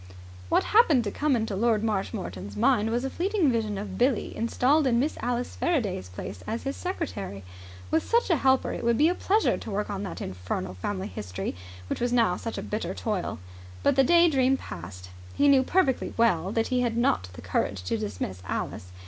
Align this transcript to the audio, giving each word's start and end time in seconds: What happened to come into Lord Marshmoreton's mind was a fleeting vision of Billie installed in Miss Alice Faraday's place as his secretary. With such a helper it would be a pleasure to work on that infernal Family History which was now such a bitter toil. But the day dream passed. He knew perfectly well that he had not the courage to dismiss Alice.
What 0.49 0.63
happened 0.63 1.03
to 1.03 1.11
come 1.11 1.35
into 1.35 1.55
Lord 1.55 1.83
Marshmoreton's 1.83 2.57
mind 2.57 2.89
was 2.89 3.05
a 3.05 3.09
fleeting 3.11 3.51
vision 3.51 3.77
of 3.77 3.99
Billie 3.99 4.35
installed 4.35 4.87
in 4.87 4.99
Miss 4.99 5.15
Alice 5.21 5.55
Faraday's 5.55 6.09
place 6.09 6.43
as 6.47 6.63
his 6.63 6.75
secretary. 6.75 7.43
With 7.91 8.01
such 8.01 8.31
a 8.31 8.37
helper 8.37 8.73
it 8.73 8.83
would 8.83 8.97
be 8.97 9.09
a 9.09 9.13
pleasure 9.13 9.59
to 9.59 9.69
work 9.69 9.91
on 9.91 10.01
that 10.01 10.19
infernal 10.19 10.73
Family 10.73 11.05
History 11.07 11.53
which 11.85 11.99
was 12.01 12.11
now 12.11 12.35
such 12.35 12.57
a 12.57 12.63
bitter 12.63 12.95
toil. 12.95 13.37
But 13.83 13.95
the 13.95 14.03
day 14.03 14.27
dream 14.27 14.57
passed. 14.57 15.11
He 15.35 15.47
knew 15.47 15.61
perfectly 15.61 16.15
well 16.17 16.51
that 16.51 16.69
he 16.69 16.81
had 16.81 16.97
not 16.97 17.29
the 17.33 17.41
courage 17.43 17.83
to 17.83 17.95
dismiss 17.95 18.41
Alice. 18.47 18.91